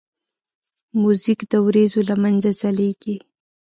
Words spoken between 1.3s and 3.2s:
د وریځو له منځه ځلیږي.